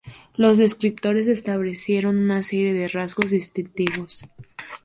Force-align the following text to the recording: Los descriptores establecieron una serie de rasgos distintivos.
Los 0.35 0.57
descriptores 0.57 1.27
establecieron 1.27 2.17
una 2.17 2.41
serie 2.41 2.73
de 2.73 2.87
rasgos 2.87 3.29
distintivos. 3.29 4.21